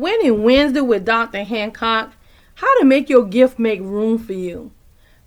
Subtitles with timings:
[0.00, 1.44] Winning Wednesday with Dr.
[1.44, 2.14] Hancock
[2.54, 4.72] How to make your gift make room for you.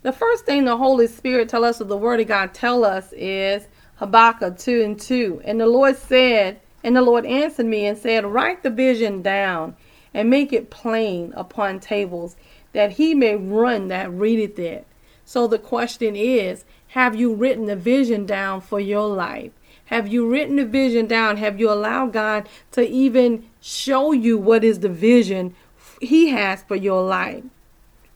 [0.02, 3.12] The first thing the Holy Spirit tell us, or the Word of God tell us,
[3.12, 3.68] is
[3.98, 5.42] Habakkuk 2 and 2.
[5.44, 9.76] And the Lord said, and the Lord answered me and said, Write the vision down
[10.12, 12.34] and make it plain upon tables,
[12.72, 14.88] that he may run that readeth it.
[15.24, 19.52] So the question is, have you written the vision down for your life?
[19.86, 21.36] Have you written the vision down?
[21.36, 25.54] Have you allowed God to even show you what is the vision
[25.98, 27.44] He has for your life?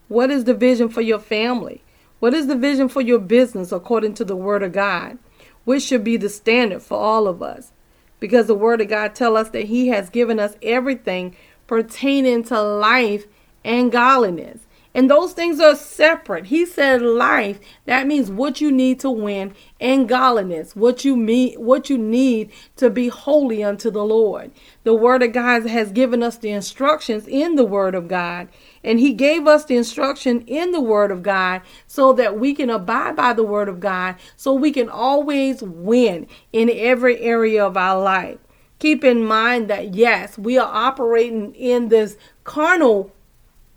[0.08, 1.82] What is the vision for your family?
[2.20, 5.18] What is the vision for your business according to the Word of God?
[5.64, 7.72] Which should be the standard for all of us.
[8.20, 11.34] Because the Word of God tell us that He has given us everything
[11.66, 13.26] pertaining to life
[13.64, 14.66] and godliness.
[14.94, 16.46] And those things are separate.
[16.46, 21.54] He said life, that means what you need to win, and godliness, what you mean
[21.54, 24.50] what you need to be holy unto the Lord.
[24.84, 28.48] The word of God has given us the instructions in the word of God.
[28.82, 32.70] And he gave us the instruction in the word of God so that we can
[32.70, 37.76] abide by the word of God, so we can always win in every area of
[37.76, 38.38] our life.
[38.78, 43.12] Keep in mind that yes, we are operating in this carnal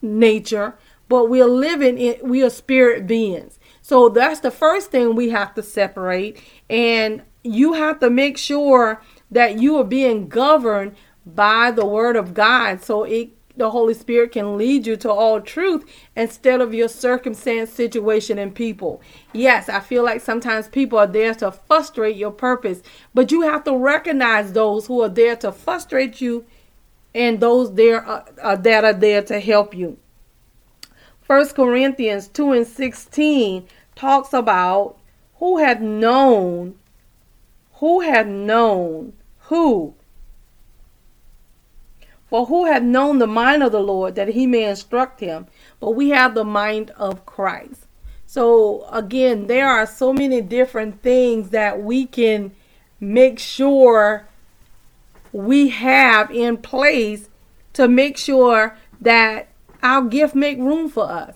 [0.02, 0.76] nature,
[1.12, 3.60] but we're living in we are spirit beings.
[3.82, 9.02] So that's the first thing we have to separate and you have to make sure
[9.30, 10.96] that you are being governed
[11.26, 15.42] by the word of God so it the Holy Spirit can lead you to all
[15.42, 15.84] truth
[16.16, 19.02] instead of your circumstance, situation, and people.
[19.34, 22.82] Yes, I feel like sometimes people are there to frustrate your purpose,
[23.14, 26.46] but you have to recognize those who are there to frustrate you
[27.14, 29.98] and those there uh, uh, that are there to help you.
[31.32, 33.66] First Corinthians 2 and 16
[33.96, 34.98] talks about
[35.36, 36.76] who had known,
[37.76, 39.94] who had known, who.
[42.28, 45.48] For who had known the mind of the Lord that he may instruct him?
[45.80, 47.88] But we have the mind of Christ.
[48.26, 52.52] So again, there are so many different things that we can
[53.00, 54.28] make sure
[55.32, 57.30] we have in place
[57.72, 59.48] to make sure that
[59.84, 61.36] our gift make room for us.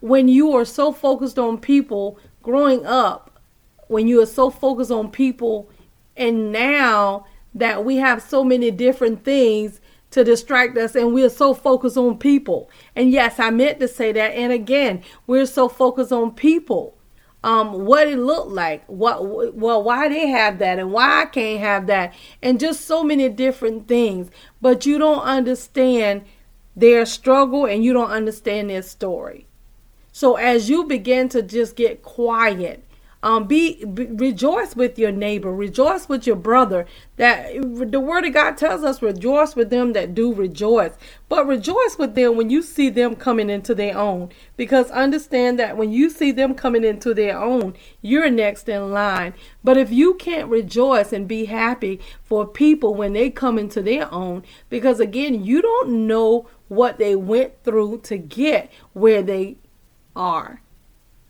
[0.00, 3.40] When you are so focused on people growing up,
[3.88, 5.68] when you are so focused on people,
[6.16, 11.52] and now that we have so many different things to distract us and we're so
[11.52, 12.70] focused on people.
[12.94, 14.34] And yes, I meant to say that.
[14.34, 16.96] And again, we're so focused on people.
[17.44, 21.60] Um, what it looked like, what well, why they have that and why I can't
[21.60, 22.12] have that,
[22.42, 24.30] and just so many different things.
[24.60, 26.24] But you don't understand
[26.76, 29.46] their struggle and you don't understand their story.
[30.12, 32.82] So as you begin to just get quiet,
[33.22, 36.86] um, be, be, rejoice with your neighbor, rejoice with your brother.
[37.16, 37.54] That
[37.90, 40.92] the word of God tells us, rejoice with them that do rejoice,
[41.28, 44.30] but rejoice with them when you see them coming into their own.
[44.56, 49.34] Because understand that when you see them coming into their own, you're next in line.
[49.64, 54.12] But if you can't rejoice and be happy for people when they come into their
[54.14, 59.56] own, because again, you don't know what they went through to get where they
[60.14, 60.60] are.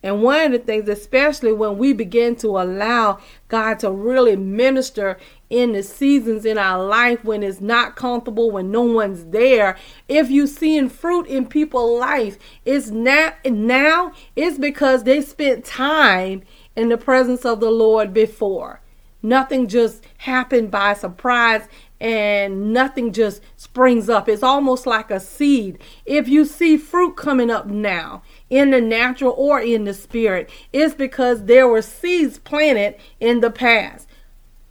[0.03, 5.17] And one of the things, especially when we begin to allow God to really minister
[5.49, 9.75] in the seasons in our life when it's not comfortable, when no one's there,
[10.07, 16.43] if you're seeing fruit in people's life, it's not now it's because they spent time
[16.75, 18.81] in the presence of the Lord before.
[19.27, 21.67] Nothing just happened by surprise
[21.99, 24.29] and nothing just springs up.
[24.29, 25.79] It's almost like a seed.
[26.05, 30.95] If you see fruit coming up now in the natural or in the spirit, it's
[30.95, 34.06] because there were seeds planted in the past.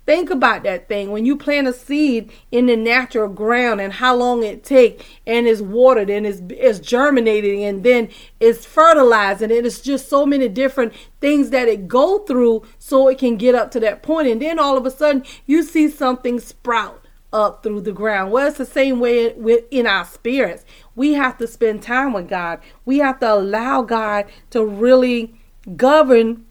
[0.06, 1.10] Think about that thing.
[1.10, 5.48] When you plant a seed in the natural ground and how long it takes and
[5.48, 8.08] it's watered and it's, it's germinating and then
[8.38, 13.08] it's fertilized and it is just so many different things that it go through so
[13.08, 15.88] it can get up to that point and then all of a sudden you see
[15.88, 17.02] something sprout
[17.32, 18.30] up through the ground.
[18.30, 19.34] Well, it's the same way
[19.72, 20.64] in our spirits.
[20.94, 22.60] We have to spend time with God.
[22.84, 25.34] We have to allow God to really
[25.76, 26.46] govern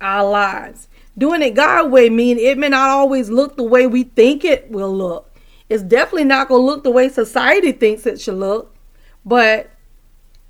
[0.00, 0.88] our lives.
[1.18, 4.70] Doing it God way mean it may not always look the way we think it
[4.70, 5.36] will look.
[5.68, 8.74] It's definitely not going to look the way society thinks it should look.
[9.24, 9.70] But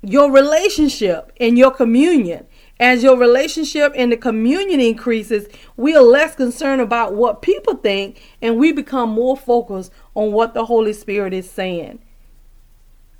[0.01, 2.45] your relationship and your communion
[2.79, 8.21] as your relationship and the communion increases, we are less concerned about what people think
[8.41, 11.99] and we become more focused on what the Holy Spirit is saying.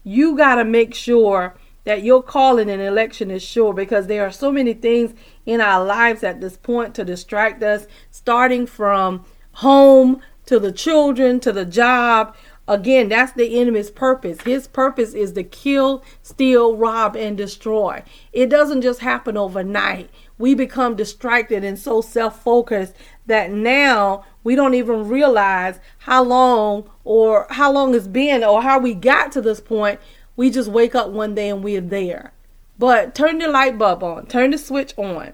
[0.03, 4.31] You got to make sure that your calling and election is sure because there are
[4.31, 5.13] so many things
[5.45, 11.39] in our lives at this point to distract us, starting from home to the children,
[11.39, 12.35] to the job.
[12.67, 14.41] Again, that's the enemy's purpose.
[14.41, 18.03] His purpose is to kill, steal, rob, and destroy.
[18.31, 20.09] It doesn't just happen overnight.
[20.37, 22.93] We become distracted and so self focused
[23.25, 28.79] that now we don't even realize how long or how long it's been or how
[28.79, 29.99] we got to this point.
[30.39, 32.31] We just wake up one day and we're there.
[32.77, 35.33] But turn the light bulb on, turn the switch on,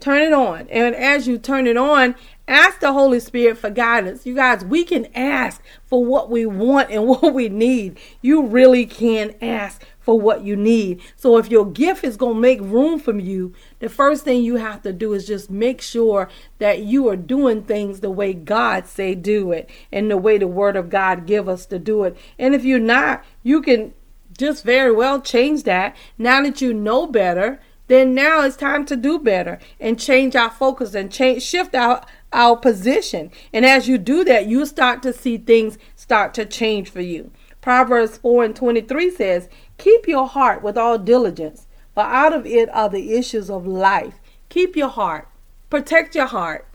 [0.00, 0.68] turn it on.
[0.68, 2.14] And as you turn it on,
[2.46, 4.26] ask the Holy Spirit for guidance.
[4.26, 7.98] You guys, we can ask for what we want and what we need.
[8.20, 11.00] You really can ask for what you need.
[11.16, 14.56] So if your gift is going to make room for you, the first thing you
[14.56, 16.28] have to do is just make sure
[16.58, 20.46] that you are doing things the way God say do it and the way the
[20.46, 22.14] word of God give us to do it.
[22.38, 23.94] And if you're not, you can
[24.38, 25.94] just very well change that.
[26.16, 30.50] Now that you know better, then now it's time to do better and change our
[30.50, 33.30] focus and change shift our our position.
[33.52, 37.30] And as you do that, you start to see things start to change for you.
[37.60, 39.48] Proverbs 4 and 23 says,
[39.78, 44.20] Keep your heart with all diligence, for out of it are the issues of life.
[44.48, 45.28] Keep your heart.
[45.68, 46.66] Protect your heart.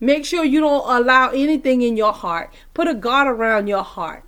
[0.00, 2.52] Make sure you don't allow anything in your heart.
[2.74, 4.24] Put a guard around your heart.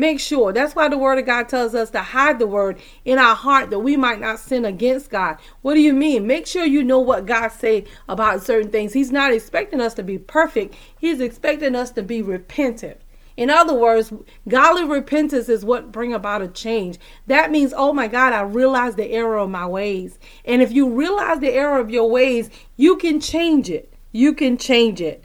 [0.00, 0.50] Make sure.
[0.50, 3.68] That's why the word of God tells us to hide the word in our heart
[3.68, 5.36] that we might not sin against God.
[5.60, 6.26] What do you mean?
[6.26, 8.94] Make sure you know what God say about certain things.
[8.94, 10.74] He's not expecting us to be perfect.
[10.98, 12.98] He's expecting us to be repentant.
[13.36, 14.10] In other words,
[14.48, 16.96] godly repentance is what bring about a change.
[17.26, 20.18] That means, oh my God, I realize the error of my ways.
[20.46, 22.48] And if you realize the error of your ways,
[22.78, 23.92] you can change it.
[24.12, 25.22] You can change it.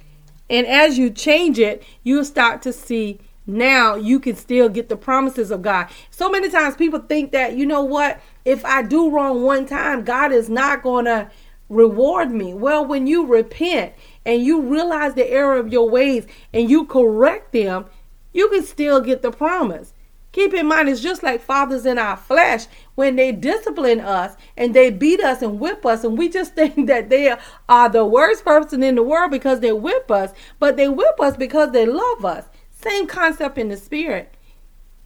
[0.50, 4.98] And as you change it, you'll start to see now you can still get the
[4.98, 5.88] promises of God.
[6.10, 10.04] So many times people think that, you know what, if I do wrong one time,
[10.04, 11.30] God is not going to
[11.70, 12.54] reward me.
[12.54, 13.94] Well, when you repent
[14.26, 17.86] and you realize the error of your ways and you correct them,
[18.34, 19.94] you can still get the promise.
[20.36, 22.66] Keep in mind, it's just like fathers in our flesh
[22.96, 26.88] when they discipline us and they beat us and whip us, and we just think
[26.88, 27.34] that they
[27.70, 31.38] are the worst person in the world because they whip us, but they whip us
[31.38, 32.46] because they love us.
[32.86, 34.32] Same concept in the spirit.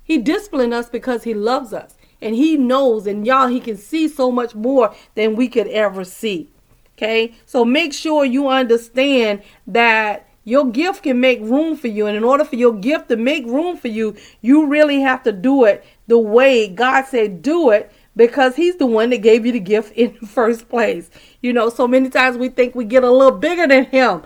[0.04, 4.10] He disciplined us because he loves us and he knows, and y'all, he can see
[4.10, 6.50] so much more than we could ever see.
[6.98, 12.08] Okay, so make sure you understand that your gift can make room for you.
[12.08, 15.32] And in order for your gift to make room for you, you really have to
[15.32, 19.54] do it the way God said do it because He's the one that gave you
[19.54, 21.10] the gift in the first place.
[21.42, 24.24] You know, so many times we think we get a little bigger than Him.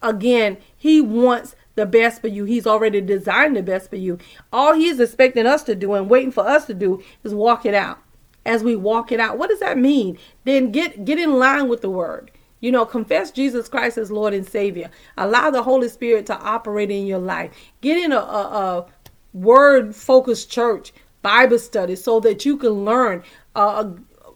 [0.00, 2.44] Again, He wants the best for you.
[2.44, 4.18] He's already designed the best for you.
[4.52, 7.74] All He's expecting us to do and waiting for us to do is walk it
[7.74, 7.98] out.
[8.46, 10.18] As we walk it out, what does that mean?
[10.44, 12.30] Then get get in line with the word.
[12.60, 14.90] You know, confess Jesus Christ as Lord and Savior.
[15.18, 17.52] Allow the Holy Spirit to operate in your life.
[17.82, 18.86] Get in a, a, a
[19.34, 23.22] word focused church, Bible study, so that you can learn.
[23.54, 23.90] Uh,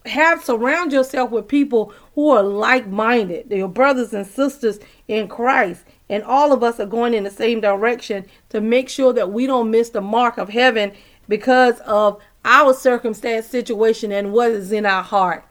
[0.06, 5.84] have surround yourself with people who are like minded, your brothers and sisters in Christ.
[6.08, 9.46] And all of us are going in the same direction to make sure that we
[9.46, 10.92] don't miss the mark of heaven
[11.28, 15.44] because of our circumstance, situation, and what is in our heart.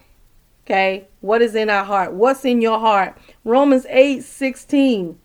[0.65, 2.13] Okay, what is in our heart?
[2.13, 3.17] What's in your heart?
[3.45, 5.17] Romans 8 16.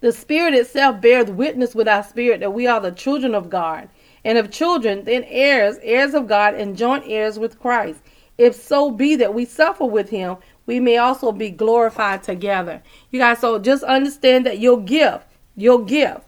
[0.00, 3.88] The Spirit itself bears witness with our spirit that we are the children of God.
[4.24, 8.00] And if children, then heirs, heirs of God, and joint heirs with Christ.
[8.36, 10.36] If so be that we suffer with him,
[10.68, 12.82] we may also be glorified together.
[13.10, 16.26] You guys, so just understand that your gift, your gift,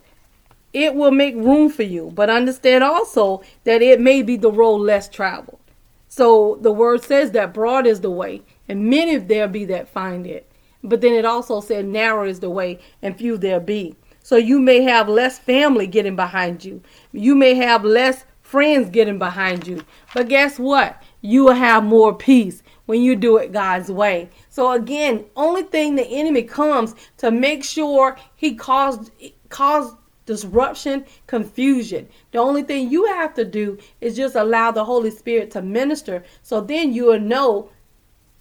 [0.73, 2.11] it will make room for you.
[2.15, 5.61] But understand also that it may be the road less traveled.
[6.09, 10.27] So the word says that broad is the way, and many there be that find
[10.27, 10.51] it.
[10.83, 13.95] But then it also said narrow is the way, and few there be.
[14.23, 16.83] So you may have less family getting behind you.
[17.13, 19.85] You may have less friends getting behind you.
[20.15, 21.03] But guess what?
[21.21, 24.31] You will have more peace when you do it God's way.
[24.49, 29.11] So again, only thing the enemy comes to make sure he caused
[29.49, 29.97] caused
[30.27, 32.09] disruption, confusion.
[32.31, 36.23] The only thing you have to do is just allow the Holy Spirit to minister.
[36.43, 37.71] So then you will know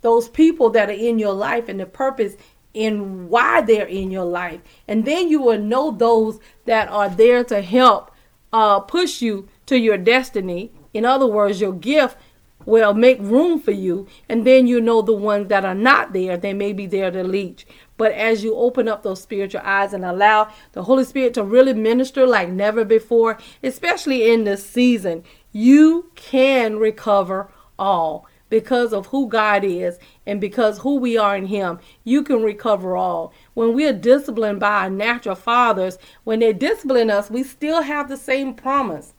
[0.01, 2.35] those people that are in your life and the purpose
[2.73, 4.61] in why they're in your life.
[4.87, 8.11] And then you will know those that are there to help
[8.53, 10.71] uh, push you to your destiny.
[10.93, 12.17] In other words, your gift
[12.65, 14.07] will make room for you.
[14.27, 17.23] And then you know the ones that are not there, they may be there to
[17.23, 17.65] leech.
[17.97, 21.73] But as you open up those spiritual eyes and allow the Holy Spirit to really
[21.73, 28.27] minister like never before, especially in this season, you can recover all.
[28.49, 32.97] because of who God is and because who we are in Him, you can recover
[32.97, 33.31] all.
[33.53, 38.09] When we are disciplined by our natural fathers, when they discipline us, we still have
[38.09, 39.13] the same promise.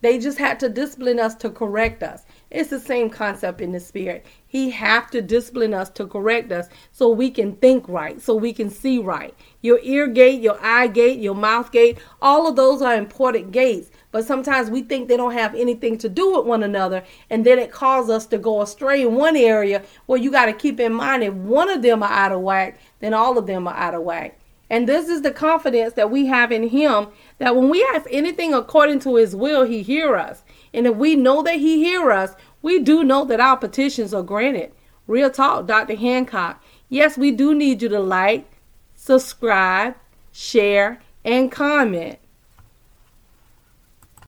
[0.00, 2.24] They just had to discipline us to correct us.
[2.50, 4.24] It's the same concept in the spirit.
[4.46, 8.54] He have to discipline us to correct us so we can think right, so we
[8.54, 9.34] can see right.
[9.60, 13.90] Your ear gate, your eye gate, your mouth gate, all of those are important gates.
[14.12, 17.58] But sometimes we think they don't have anything to do with one another, and then
[17.58, 20.94] it causes us to go astray in one area where you got to keep in
[20.94, 23.94] mind if one of them are out of whack, then all of them are out
[23.94, 24.37] of whack.
[24.70, 27.08] And this is the confidence that we have in him
[27.38, 30.42] that when we ask anything according to his will, he hear us.
[30.74, 34.22] And if we know that he hear us, we do know that our petitions are
[34.22, 34.72] granted.
[35.06, 35.96] Real talk, Dr.
[35.96, 36.62] Hancock.
[36.88, 38.50] Yes, we do need you to like,
[38.94, 39.94] subscribe,
[40.32, 42.18] share, and comment.